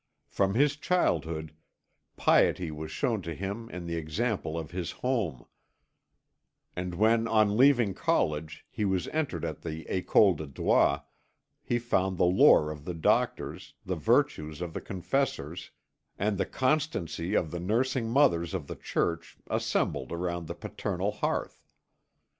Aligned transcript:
From 0.29 0.55
his 0.55 0.77
childhood 0.77 1.53
piety 2.17 2.71
was 2.71 2.89
shown 2.89 3.21
to 3.21 3.35
him 3.35 3.69
in 3.69 3.85
the 3.85 3.97
example 3.97 4.57
of 4.57 4.71
his 4.71 4.89
home, 4.89 5.45
and 6.75 6.95
when 6.95 7.27
on 7.27 7.55
leaving 7.55 7.93
college 7.93 8.65
he 8.71 8.83
was 8.83 9.07
entered 9.09 9.45
at 9.45 9.61
the 9.61 9.85
École 9.85 10.35
de 10.37 10.47
Droit, 10.47 11.03
he 11.61 11.77
found 11.77 12.17
the 12.17 12.23
lore 12.25 12.71
of 12.71 12.83
the 12.83 12.95
doctors, 12.95 13.75
the 13.85 13.95
virtues 13.95 14.59
of 14.59 14.73
the 14.73 14.81
confessors, 14.81 15.69
and 16.17 16.39
the 16.39 16.47
constancy 16.47 17.35
of 17.35 17.51
the 17.51 17.59
nursing 17.59 18.09
mothers 18.09 18.55
of 18.55 18.65
the 18.65 18.75
Church 18.77 19.37
assembled 19.51 20.11
around 20.11 20.47
the 20.47 20.55
paternal 20.55 21.11
hearth. 21.11 21.61